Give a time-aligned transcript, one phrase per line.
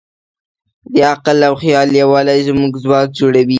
[0.93, 3.45] د عقل او خیال یووالی زموږ ځواک جوړوي.